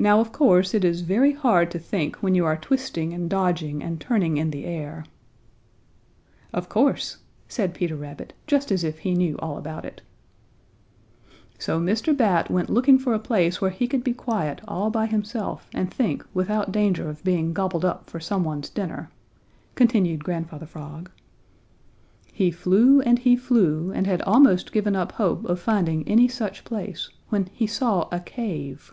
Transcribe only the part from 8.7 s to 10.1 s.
as if he knew all about it.